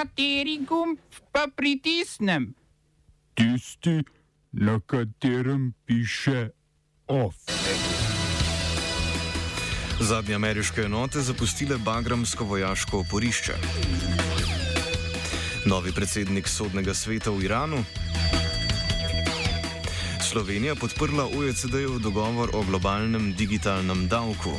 Kateri 0.00 0.56
gumb 0.64 0.96
pa 1.32 1.44
pritisnem? 1.56 2.54
Tisti, 3.34 4.00
na 4.52 4.80
katerem 4.86 5.74
piše 5.84 6.48
OF. 7.06 7.36
Zadnje 10.00 10.34
ameriške 10.34 10.82
enote 10.82 11.20
zapustile 11.20 11.76
Bagramsko 11.78 12.44
vojaško 12.44 12.98
oporišče. 12.98 13.52
Novi 15.66 15.92
predsednik 15.92 16.48
sodnega 16.48 16.94
sveta 16.94 17.30
v 17.30 17.44
Iranu. 17.44 17.84
Slovenija 20.30 20.74
podprla 20.74 21.28
OECD-jev 21.28 22.00
dogovor 22.00 22.56
o 22.56 22.62
globalnem 22.62 23.34
digitalnem 23.36 24.08
davku. 24.08 24.56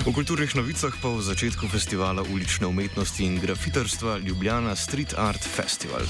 V 0.00 0.16
kulturnih 0.16 0.56
novicah 0.56 0.96
pa 0.96 1.12
v 1.12 1.20
začetku 1.20 1.68
festivala 1.68 2.24
ulične 2.24 2.64
umetnosti 2.64 3.20
in 3.20 3.36
grafitarstva 3.36 4.24
Ljubljana 4.24 4.72
Street 4.72 5.12
Art 5.12 5.44
Festival. 5.44 6.00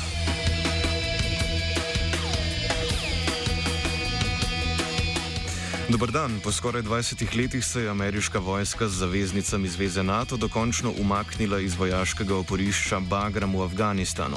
Dobr 5.90 6.10
dan. 6.14 6.38
Po 6.38 6.52
skoraj 6.52 6.82
20 6.82 7.36
letih 7.36 7.64
se 7.64 7.82
je 7.82 7.90
ameriška 7.90 8.38
vojska 8.38 8.88
z 8.88 8.92
zaveznicami 8.92 9.68
Zveze 9.68 10.02
NATO 10.02 10.36
dokončno 10.36 10.94
umaknila 11.00 11.58
iz 11.60 11.74
vojaškega 11.74 12.36
oporišča 12.36 13.00
Bagram 13.00 13.56
v 13.56 13.62
Afganistanu. 13.62 14.36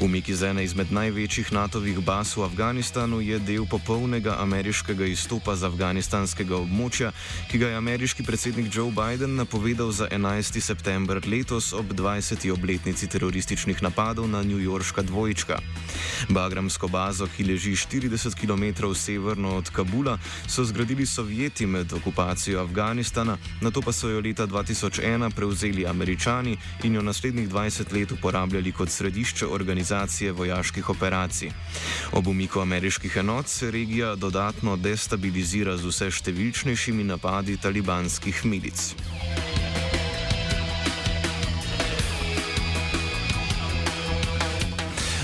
Umik 0.00 0.28
iz 0.28 0.42
ene 0.42 0.64
izmed 0.64 0.92
največjih 0.92 1.52
NATO-vih 1.52 2.00
baz 2.04 2.36
v 2.36 2.44
Afganistanu 2.44 3.20
je 3.20 3.38
del 3.38 3.64
popolnega 3.66 4.36
ameriškega 4.44 5.06
izstopa 5.08 5.56
z 5.56 5.64
afganistanskega 5.72 6.56
območja, 6.60 7.12
ki 7.48 7.58
ga 7.58 7.72
je 7.72 7.80
ameriški 7.80 8.22
predsednik 8.22 8.68
Joe 8.68 8.92
Biden 8.92 9.40
napovedal 9.40 9.92
za 9.96 10.08
11. 10.12 10.60
september 10.60 11.16
letos 11.24 11.72
ob 11.72 11.96
20. 11.96 12.52
obletnici 12.52 13.08
terorističnih 13.08 13.82
napadov 13.82 14.28
na 14.28 14.42
New 14.42 14.60
Yorkska 14.60 15.02
dvojčka. 15.02 15.64
Bagramsko 16.28 16.88
bazo, 16.88 17.24
ki 17.36 17.48
leži 17.48 17.72
40 17.72 18.36
km 18.36 18.92
severno 18.94 19.56
od 19.56 19.70
Kabula, 19.72 20.18
so 20.46 20.64
zgradili 20.64 20.89
zgradili 20.90 21.06
Sovjeti 21.06 21.66
med 21.66 21.92
okupacijo 21.92 22.60
Afganistana, 22.60 23.36
na 23.60 23.70
to 23.70 23.80
pa 23.80 23.92
so 23.92 24.08
jo 24.08 24.20
leta 24.20 24.46
2001 24.46 25.30
prevzeli 25.30 25.86
Američani 25.86 26.56
in 26.82 26.94
jo 26.94 27.02
naslednjih 27.02 27.48
20 27.48 27.92
let 27.92 28.12
uporabljali 28.12 28.72
kot 28.72 28.90
središče 28.90 29.46
organizacije 29.46 30.32
vojaških 30.32 30.90
operacij. 30.90 31.50
Ob 32.12 32.26
umiku 32.26 32.60
ameriških 32.60 33.16
enot 33.16 33.48
se 33.48 33.70
regija 33.70 34.14
dodatno 34.14 34.76
destabilizira 34.76 35.76
z 35.76 35.86
vse 35.86 36.10
številčnejšimi 36.10 37.04
napadi 37.04 37.56
talibanskih 37.56 38.44
milic. 38.44 38.94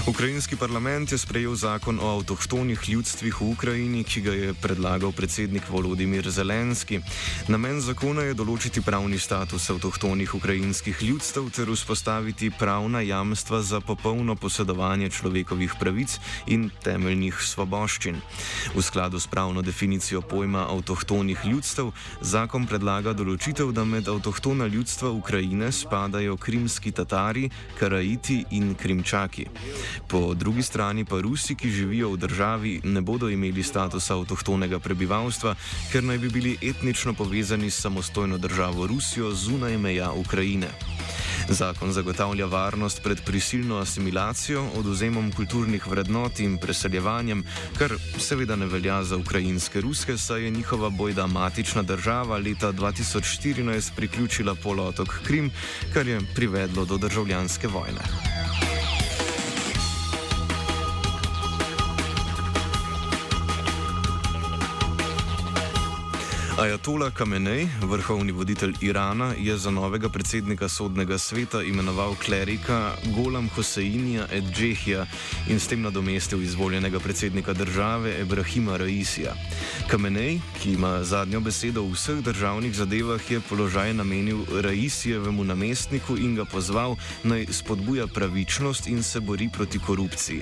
Ukrajinski 0.06 0.56
parlament 0.56 1.12
je 1.12 1.18
sprejel 1.18 1.54
zakon 1.58 1.98
o 1.98 2.06
avtohtonih 2.06 2.78
ljudstvih 2.88 3.40
v 3.40 3.46
Ukrajini, 3.50 4.04
ki 4.04 4.20
ga 4.22 4.32
je 4.32 4.54
predlagal 4.54 5.10
predsednik 5.12 5.66
Volodimir 5.68 6.30
Zelenski. 6.30 7.00
Namen 7.50 7.80
zakona 7.82 8.22
je 8.22 8.36
določiti 8.38 8.84
pravni 8.86 9.18
status 9.18 9.66
avtohtonih 9.74 10.30
ukrajinskih 10.38 11.02
ljudstev 11.02 11.48
ter 11.50 11.72
vzpostaviti 11.74 12.52
pravna 12.54 13.02
jamstva 13.02 13.58
za 13.66 13.80
popolno 13.82 14.36
posedovanje 14.38 15.10
človekovih 15.10 15.74
pravic 15.80 16.14
in 16.46 16.70
temeljnih 16.86 17.34
svoboščin. 17.42 18.22
V 18.78 18.86
skladu 18.86 19.18
s 19.18 19.26
pravno 19.26 19.58
definicijo 19.66 20.22
pojma 20.22 20.68
avtohtonih 20.70 21.42
ljudstev, 21.50 21.91
zakon 22.22 22.70
predlaga 22.70 23.10
določitev, 23.10 23.74
da 23.74 23.82
med 23.82 24.06
avtohtona 24.06 24.70
ljudstva 24.70 25.10
Ukrajine 25.10 25.74
spadajo 25.74 26.38
krimski 26.38 26.94
Tatari, 26.94 27.50
Karaiti 27.74 28.44
in 28.54 28.76
Krimčaki. 28.78 29.50
Po 30.08 30.34
drugi 30.34 30.62
strani 30.62 31.05
pa 31.05 31.20
Rusi, 31.20 31.55
ki 31.55 31.70
živijo 31.70 32.11
v 32.12 32.16
državi, 32.16 32.80
ne 32.84 33.00
bodo 33.00 33.28
imeli 33.28 33.62
statusa 33.62 34.14
avtohtonega 34.14 34.78
prebivalstva, 34.78 35.54
ker 35.93 36.04
naj 36.04 36.19
bi 36.19 36.28
bili 36.28 36.56
etnično 36.62 37.15
povezani 37.15 37.70
s 37.70 37.81
samostojno 37.81 38.38
državo 38.38 38.87
Rusijo 38.87 39.32
zunaj 39.34 39.78
meja 39.78 40.12
Ukrajine. 40.12 40.69
Zakon 41.48 41.93
zagotavlja 41.93 42.47
varnost 42.47 43.03
pred 43.03 43.20
prisilno 43.25 43.78
asimilacijo, 43.78 44.65
oduzemom 44.78 45.32
kulturnih 45.32 45.87
vrednot 45.87 46.41
in 46.41 46.59
preseljevanjem, 46.59 47.44
kar 47.78 47.94
seveda 48.19 48.56
ne 48.56 48.66
velja 48.66 49.03
za 49.04 49.16
ukrajinske 49.16 49.81
ruske, 49.81 50.19
saj 50.19 50.44
je 50.44 50.50
njihova 50.50 50.91
bojda 50.91 51.26
matična 51.26 51.82
država 51.82 52.38
leta 52.38 52.72
2014 52.72 53.91
priključila 53.97 54.54
polotok 54.54 55.09
Krim, 55.26 55.50
kar 55.94 56.06
je 56.06 56.20
privedlo 56.34 56.84
do 56.84 56.97
državljanske 56.97 57.69
vojne. 57.69 58.66
Ajatola 66.56 67.11
Kamenej, 67.11 67.69
vrhovni 67.84 68.33
voditelj 68.33 68.75
Irana, 68.81 69.34
je 69.39 69.56
za 69.59 69.71
novega 69.71 70.09
predsednika 70.09 70.69
sodnega 70.69 71.19
sveta 71.19 71.62
imenoval 71.62 72.15
klerika 72.15 72.97
Golam 73.17 73.49
Hoseinija 73.49 74.25
Edžehija 74.33 75.05
in 75.49 75.61
s 75.61 75.69
tem 75.69 75.83
nadomestil 75.83 76.43
izvoljenega 76.43 77.00
predsednika 77.00 77.53
države 77.53 78.15
Ebrahima 78.21 78.77
Raisija. 78.77 79.34
Kamenej, 79.91 80.39
ki 80.62 80.72
ima 80.72 81.05
zadnjo 81.05 81.41
besedo 81.41 81.83
v 81.83 81.93
vseh 81.93 82.22
državnih 82.25 82.73
zadevah, 82.75 83.31
je 83.31 83.41
položaj 83.41 83.93
namenil 83.94 84.41
Raisijevemu 84.62 85.44
namestniku 85.44 86.17
in 86.17 86.34
ga 86.41 86.44
pozval 86.44 86.97
naj 87.25 87.47
spodbuja 87.53 88.06
pravičnost 88.06 88.88
in 88.88 89.03
se 89.03 89.21
bori 89.21 89.50
proti 89.53 89.78
korupciji. 89.78 90.41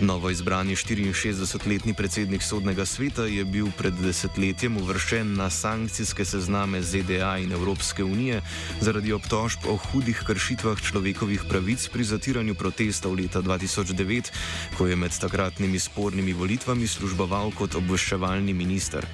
Novo 0.00 0.30
izbrani 0.30 0.76
64-letni 0.76 1.94
predsednik 1.94 2.42
sodnega 2.42 2.86
sveta 2.86 3.28
je 3.28 3.44
bil 3.44 3.68
pred 3.76 3.94
desetletjem 3.94 4.76
uvrščen 4.76 5.36
na 5.36 5.49
sankcijske 5.50 6.24
sezname 6.24 6.82
ZDA 6.82 7.38
in 7.38 7.52
Evropske 7.52 8.04
unije 8.04 8.42
zaradi 8.80 9.12
obtožb 9.12 9.66
o 9.68 9.76
hudih 9.76 10.22
kršitvah 10.26 10.80
človekovih 10.80 11.44
pravic 11.48 11.88
pri 11.88 12.04
zatiranju 12.04 12.54
protestov 12.54 13.14
leta 13.14 13.42
2009, 13.42 14.30
ko 14.78 14.86
je 14.86 14.96
med 14.96 15.18
takratnimi 15.18 15.78
spornimi 15.78 16.32
volitvami 16.32 16.86
služboval 16.86 17.50
kot 17.58 17.74
obveščevalni 17.74 18.54
minister. 18.54 19.06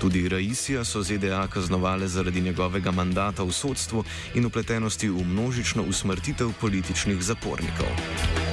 Tudi 0.00 0.28
Raisija 0.28 0.84
so 0.84 1.02
ZDA 1.02 1.46
kaznovale 1.46 2.08
zaradi 2.08 2.40
njegovega 2.40 2.90
mandata 2.90 3.44
v 3.44 3.52
sodstvu 3.52 4.04
in 4.34 4.46
upletenosti 4.46 5.08
v 5.08 5.24
množično 5.24 5.82
usmrtitev 5.82 6.52
političnih 6.60 7.22
zapornikov. 7.22 8.43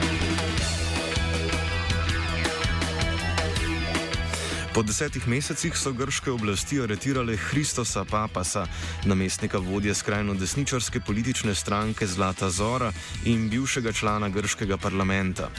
Po 4.71 4.83
desetih 4.87 5.27
mesecih 5.27 5.75
so 5.75 5.91
grške 5.91 6.31
oblasti 6.31 6.77
aretirale 6.79 7.35
Hristosa 7.35 8.05
Papasa, 8.07 8.63
namestnika 9.05 9.59
vodje 9.59 9.91
skrajno 9.93 10.33
desničarske 10.33 10.99
politične 10.99 11.55
stranke 11.55 12.07
Zlata 12.07 12.49
Zora 12.49 12.91
in 13.25 13.49
bivšega 13.49 13.91
člana 13.91 14.29
grškega 14.29 14.77
parlamenta. 14.77 15.49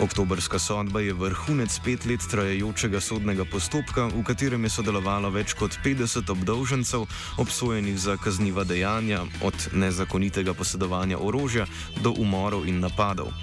Oktobrska 0.00 0.58
sodba 0.58 1.00
je 1.00 1.12
vrhunec 1.12 1.76
pet 1.84 2.06
let 2.08 2.24
trajajočega 2.30 3.00
sodnega 3.00 3.44
postopka, 3.44 4.06
v 4.08 4.24
katerem 4.24 4.64
je 4.64 4.70
sodelovalo 4.70 5.30
več 5.30 5.52
kot 5.52 5.76
50 5.84 6.32
obdolžencev, 6.32 7.04
obsojenih 7.44 8.00
za 8.00 8.16
kazniva 8.16 8.64
dejanja, 8.64 9.20
od 9.44 9.68
nezakonitega 9.72 10.54
posedovanja 10.54 11.20
orožja 11.20 11.68
do 12.00 12.16
umorov 12.16 12.64
in 12.64 12.80
napadov. 12.80 13.36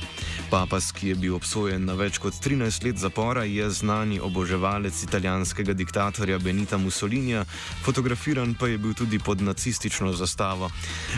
Papas, 0.49 0.91
ki 0.91 1.07
je 1.07 1.15
bil 1.15 1.35
obsojen 1.37 1.83
na 1.85 1.93
več 1.93 2.17
kot 2.17 2.33
13 2.41 2.81
let 2.87 2.97
zapora, 2.97 3.43
je 3.45 3.67
znani 3.69 4.17
oboževalec 4.17 4.97
italijanskega 5.05 5.75
diktatorja 5.77 6.39
Benita 6.41 6.77
Mussolinija, 6.81 7.43
fotografiran 7.85 8.55
pa 8.57 8.67
je 8.67 8.79
bil 8.81 8.95
tudi 8.97 9.19
pod 9.19 9.43
nacistično 9.45 10.09
zastavo. 10.17 10.71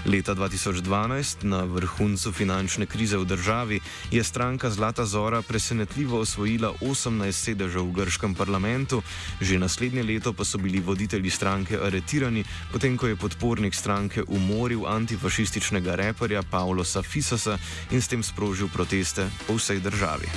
Leta 0.06 0.36
2012, 0.36 1.46
na 1.48 1.62
vrhuncu 1.64 2.34
finančne 2.36 2.86
krize 2.86 3.18
v 3.18 3.30
državi, 3.30 3.80
je 4.12 4.24
stranka 4.24 4.70
Zlata 4.70 5.06
Zora 5.06 5.40
presenetljivo 5.42 6.20
osvojila 6.20 6.74
18 6.82 7.32
sedežev 7.32 7.88
v 7.88 7.96
grškem 8.02 8.36
parlamentu, 8.36 9.00
že 9.40 9.60
naslednje 9.60 10.04
leto 10.04 10.34
pa 10.34 10.44
so 10.44 10.60
bili 10.60 10.84
voditelji 10.84 11.32
stranke 11.32 11.80
aretirani, 11.80 12.44
potem 12.72 12.98
ko 12.98 13.08
je 13.08 13.16
podpornik 13.16 13.76
stranke 13.76 14.28
umoril 14.28 14.84
antifašističnega 14.88 15.96
reperja 15.96 16.44
Paulosa 16.44 17.00
Fisasa 17.00 17.56
in 17.92 18.02
s 18.04 18.12
tem 18.12 18.24
sprožil 18.24 18.68
proteste 18.68 19.21
po 19.48 19.54
vsej 19.58 19.80
državi. 19.80 20.28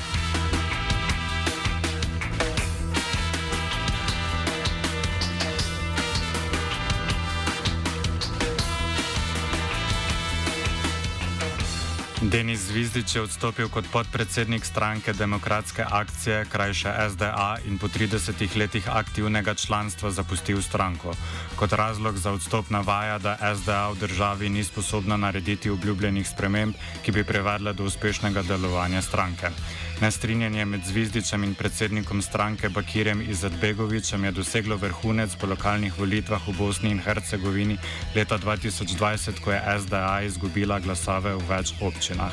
Denis 12.25 12.73
Zvizdič 12.73 13.15
je 13.15 13.21
odstopil 13.21 13.69
kot 13.69 13.85
podpredsednik 13.93 14.65
stranke 14.65 15.13
Demokratske 15.13 15.85
akcije, 15.85 16.47
krajše 16.49 16.89
SDA, 17.13 17.61
in 17.69 17.77
po 17.79 17.89
30 17.89 18.57
letih 18.57 18.89
aktivnega 18.89 19.55
članstva 19.55 20.11
zapustil 20.11 20.63
stranko. 20.63 21.13
Kot 21.57 21.73
razlog 21.73 22.17
za 22.17 22.33
odstop 22.33 22.71
navaja, 22.71 23.19
da 23.19 23.37
SDA 23.57 23.91
v 23.91 23.99
državi 24.01 24.49
ni 24.49 24.65
sposobna 24.65 25.17
narediti 25.17 25.71
obljubljenih 25.71 26.29
sprememb, 26.29 26.75
ki 27.05 27.13
bi 27.13 27.25
privedle 27.25 27.73
do 27.73 27.85
uspešnega 27.85 28.43
delovanja 28.43 29.03
stranke. 29.03 29.53
Nestrinjanje 30.01 30.65
med 30.65 30.81
Zvizdičem 30.85 31.45
in 31.45 31.55
predsednikom 31.55 32.23
stranke 32.23 32.69
Bakirjem 32.69 33.21
Izetbegovičem 33.31 34.25
je 34.25 34.33
doseglo 34.33 34.77
vrhunec 34.77 35.37
po 35.41 35.47
lokalnih 35.47 35.99
volitvah 35.99 36.49
v 36.49 36.57
Bosni 36.59 36.91
in 36.91 36.99
Hercegovini 36.99 37.79
leta 38.17 38.39
2020, 38.39 39.41
ko 39.45 39.53
je 39.53 39.63
SDA 39.81 40.23
izgubila 40.27 40.81
glasove 40.81 41.37
v 41.37 41.47
več 41.49 41.75
občin 41.81 42.14
občinah. 42.15 42.33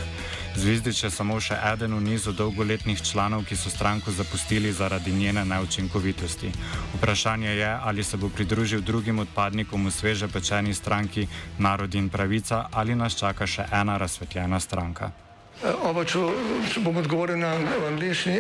Zvizdič 0.52 1.04
je 1.04 1.10
samo 1.10 1.40
še 1.40 1.56
eden 1.56 1.96
v 1.96 2.12
nizu 2.12 2.36
dolgoletnih 2.36 3.00
članov, 3.00 3.48
ki 3.48 3.56
so 3.56 3.70
stranko 3.72 4.12
zapustili 4.12 4.74
zaradi 4.74 5.12
njene 5.12 5.46
neučinkovitosti. 5.46 6.52
Vprašanje 7.00 7.50
je, 7.50 7.72
ali 7.84 8.04
se 8.04 8.18
bo 8.18 8.30
pridružil 8.30 8.82
drugim 8.82 9.20
odpadnikom 9.20 9.88
v 9.88 9.92
sveže 9.92 10.28
pečeni 10.28 10.74
stranki 10.74 11.28
Narod 11.58 11.96
in 11.96 12.10
pravica 12.10 12.68
ali 12.72 12.96
nas 12.96 13.16
čaka 13.16 13.48
še 13.48 13.66
ena 13.72 13.98
razsvetljena 13.98 14.60
stranka. 14.60 15.31
Oba, 15.62 16.02
če, 16.02 16.18
če 16.74 16.82
bom 16.82 16.96
odgovoril 16.98 17.38
na 17.38 17.52
angliški. 17.86 18.40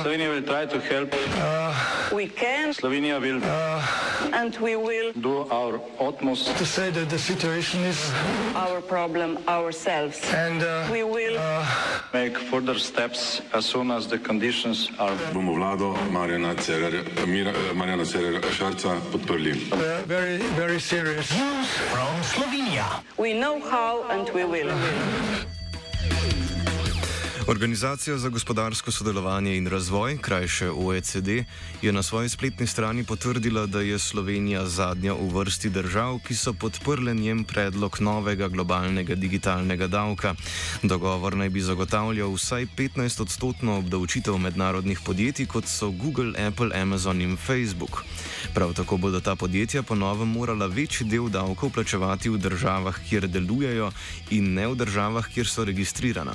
Slovenija 0.00 0.30
bo 0.32 0.40
poskušala 0.48 1.06
pomagati. 1.12 2.72
Slovenija 2.72 3.18
bo 3.20 3.26
naredila 3.26 3.84
naš 4.32 5.76
utmost, 6.00 6.48
da 6.48 6.52
bo 6.56 6.64
rekla, 6.80 7.04
da 7.04 7.16
je 7.16 7.18
situacija 7.18 7.80
naš 7.84 8.80
problem, 8.88 9.36
naš 9.46 9.74
sebe. 9.76 10.12
In 10.40 10.60
bomo 10.88 11.04
naredili 11.12 11.36
nadaljnje 12.12 12.32
korake, 12.48 13.42
as 13.52 13.64
soon 13.66 13.90
as 13.90 14.08
the 14.08 14.18
conditions 14.18 14.88
are. 14.98 15.16
Bomo 15.34 15.52
vlado 15.52 15.96
Marjana 16.10 16.54
Cererera 18.04 18.50
Šarca 18.56 18.96
podprli. 19.12 19.52
Very, 20.06 20.40
very 20.56 20.80
serious. 20.80 21.28
From 21.92 22.24
Slovenija. 22.24 23.04
We 23.18 23.34
know 23.34 23.60
how 23.60 24.02
and 24.08 24.30
we 24.34 24.44
will. 24.44 24.72
Organizacija 27.46 28.18
za 28.18 28.28
gospodarsko 28.28 28.92
sodelovanje 28.92 29.56
in 29.56 29.66
razvoj, 29.66 30.18
krajše 30.18 30.70
OECD, 30.70 31.28
je 31.82 31.92
na 31.92 32.02
svoji 32.02 32.28
spletni 32.28 32.66
strani 32.66 33.04
potrdila, 33.04 33.66
da 33.66 33.80
je 33.80 33.98
Slovenija 33.98 34.66
zadnja 34.66 35.12
v 35.12 35.28
vrsti 35.34 35.70
držav, 35.70 36.18
ki 36.26 36.34
so 36.36 36.52
podprle 36.52 37.14
njen 37.14 37.44
predlog 37.44 37.96
novega 38.00 38.48
globalnega 38.48 39.14
digitalnega 39.14 39.86
davka. 39.86 40.34
Dogovor 40.82 41.36
naj 41.36 41.48
bi 41.48 41.60
zagotavljal 41.60 42.34
vsaj 42.34 42.66
15-odstotno 42.76 43.78
obdavčitev 43.78 44.38
mednarodnih 44.38 45.00
podjetij, 45.00 45.46
kot 45.46 45.64
so 45.64 45.90
Google, 45.90 46.46
Apple, 46.46 46.80
Amazon 46.82 47.20
in 47.20 47.36
Facebook. 47.36 48.04
Prav 48.54 48.74
tako 48.74 48.96
bodo 48.96 49.20
ta 49.20 49.36
podjetja 49.36 49.82
ponovno 49.82 50.24
morala 50.24 50.66
večji 50.66 51.06
del 51.06 51.28
davkov 51.28 51.70
plačevati 51.70 52.28
v 52.28 52.38
državah, 52.38 53.00
kjer 53.08 53.28
delujejo, 53.28 53.92
in 54.30 54.54
ne 54.54 54.68
v 54.68 54.74
državah, 54.74 55.28
kjer 55.34 55.48
so 55.48 55.64
registrirana. 55.64 56.34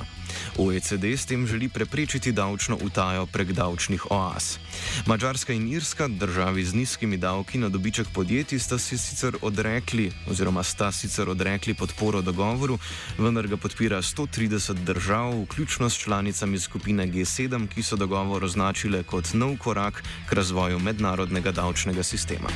OECD 0.58 0.95
s 1.04 1.26
tem 1.26 1.46
želi 1.46 1.68
preprečiti 1.68 2.32
davčno 2.32 2.78
utajo 2.82 3.26
prek 3.26 3.52
davčnih 3.52 4.10
oaz. 4.10 4.58
Mačarska 5.06 5.52
in 5.52 5.68
Irska, 5.72 6.08
državi 6.08 6.64
z 6.64 6.74
nizkimi 6.74 7.16
davki 7.16 7.58
na 7.58 7.68
dobiček 7.68 8.06
podjetij, 8.14 8.58
sta 8.58 8.78
si 8.78 8.98
sicer 8.98 9.36
odrekli, 9.42 10.12
oziroma 10.30 10.62
sta 10.62 10.92
sicer 10.92 11.28
odrekli 11.28 11.74
podporo 11.74 12.22
dogovoru, 12.22 12.78
vendar 13.18 13.46
ga 13.46 13.56
podpira 13.56 14.02
130 14.02 14.72
držav, 14.84 15.42
vključno 15.42 15.90
s 15.90 15.98
članicami 15.98 16.58
skupine 16.58 17.06
G7, 17.06 17.68
ki 17.68 17.82
so 17.82 17.96
dogovor 17.96 18.44
označile 18.44 19.02
kot 19.02 19.34
nov 19.34 19.56
korak 19.58 20.02
k 20.28 20.32
razvoju 20.32 20.78
mednarodnega 20.78 21.52
davčnega 21.52 22.02
sistema. 22.02 22.48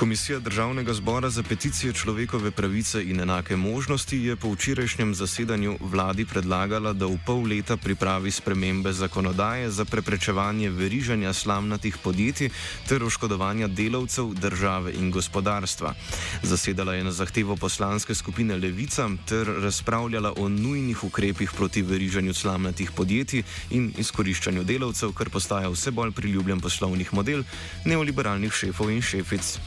Komisija 0.00 0.38
Državnega 0.38 0.92
zbora 0.92 1.30
za 1.30 1.42
peticije 1.42 1.92
človekove 1.92 2.50
pravice 2.50 3.02
in 3.04 3.20
enake 3.20 3.56
možnosti 3.56 4.16
je 4.16 4.36
po 4.36 4.52
včerajšnjem 4.52 5.14
zasedanju 5.14 5.76
vladi 5.80 6.24
predlagala, 6.24 6.92
da 6.92 7.06
v 7.06 7.18
pol 7.26 7.42
leta 7.44 7.76
pripravi 7.76 8.30
spremembe 8.30 8.92
zakonodaje 8.92 9.70
za 9.70 9.84
preprečevanje 9.84 10.70
verižanja 10.70 11.32
slamnatih 11.32 11.98
podjetij 12.04 12.48
ter 12.88 13.04
oškodovanja 13.04 13.68
delavcev, 13.68 14.32
države 14.34 14.94
in 14.96 15.10
gospodarstva. 15.10 15.94
Zasedala 16.42 16.94
je 16.94 17.04
na 17.04 17.12
zahtevo 17.12 17.56
poslanske 17.56 18.14
skupine 18.14 18.56
Levica 18.56 19.08
ter 19.28 19.46
razpravljala 19.46 20.32
o 20.36 20.48
nujnih 20.48 21.04
ukrepih 21.04 21.52
proti 21.56 21.82
verižanju 21.82 22.34
slamnatih 22.34 22.92
podjetij 22.96 23.42
in 23.70 23.92
izkoriščanju 23.98 24.64
delavcev, 24.64 25.12
kar 25.12 25.28
postaja 25.28 25.68
vse 25.68 25.90
bolj 25.90 26.12
priljubljen 26.12 26.60
poslovnih 26.60 27.14
model 27.14 27.44
neoliberalnih 27.84 28.52
šefov 28.52 28.90
in 28.90 29.02
šefic. 29.02 29.58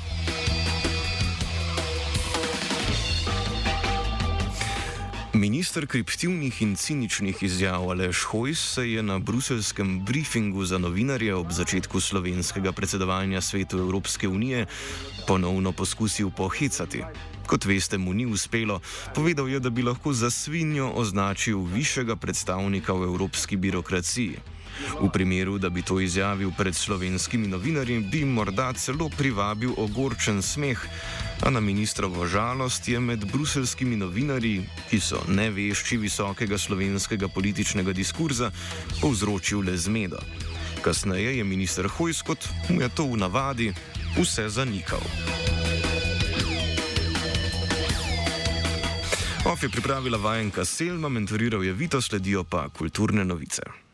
Ministr 5.44 5.88
kriptivnih 5.88 6.62
in 6.62 6.76
ciničnih 6.76 7.44
izjav 7.44 7.90
Aleš 7.90 8.24
Hojs 8.24 8.60
se 8.74 8.92
je 8.92 9.04
na 9.04 9.20
bruselskem 9.20 10.06
briefingu 10.06 10.66
za 10.66 10.78
novinarje 10.78 11.36
ob 11.36 11.52
začetku 11.52 12.00
slovenskega 12.00 12.72
predsedovanja 12.72 13.42
svetu 13.42 13.78
Evropske 13.78 14.28
unije 14.28 14.66
ponovno 15.28 15.72
poskusil 15.72 16.30
pohicati. 16.30 17.04
Kot 17.48 17.66
veste, 17.66 17.98
mu 17.98 18.14
ni 18.14 18.26
uspelo. 18.26 18.80
Povedal 19.16 19.50
je, 19.50 19.60
da 19.60 19.70
bi 19.70 19.84
lahko 19.84 20.14
za 20.14 20.30
svinjo 20.30 20.92
označil 20.96 21.60
višjega 21.60 22.16
predstavnika 22.16 22.94
v 22.94 23.04
evropski 23.04 23.58
birokraciji. 23.58 24.53
V 25.02 25.10
primeru, 25.14 25.58
da 25.58 25.70
bi 25.70 25.82
to 25.82 26.00
izjavil 26.00 26.52
pred 26.58 26.76
slovenskimi 26.76 27.48
novinarji, 27.48 28.00
bi 28.00 28.26
morda 28.26 28.74
celo 28.74 29.10
privabil 29.18 29.74
ogorčen 29.78 30.42
smeh, 30.42 30.80
a 31.42 31.50
na 31.50 31.60
ministrovo 31.60 32.28
žalost 32.28 32.88
je 32.88 33.00
med 33.00 33.26
bruselskimi 33.32 33.96
novinarji, 33.96 34.64
ki 34.90 35.00
so 35.00 35.24
nevešči 35.28 35.98
visokega 35.98 36.58
slovenskega 36.58 37.28
političnega 37.28 37.94
diskurza, 37.94 38.52
povzročil 39.02 39.66
le 39.66 39.78
zmedo. 39.78 40.20
Kasneje 40.84 41.38
je 41.38 41.44
minister 41.44 41.88
Hojs, 41.88 42.22
kot 42.22 42.50
mu 42.70 42.82
je 42.82 42.90
to 42.90 43.08
v 43.08 43.18
navadi, 43.18 43.74
vse 44.20 44.50
zanikal. 44.50 45.04
Of 49.46 49.64
je 49.64 49.70
pripravila 49.70 50.18
vajenka 50.18 50.66
Selma, 50.66 51.10
mentoriral 51.10 51.64
je 51.64 51.74
Vito, 51.74 52.02
sledijo 52.02 52.44
pa 52.44 52.70
kulturne 52.70 53.26
novice. 53.26 53.84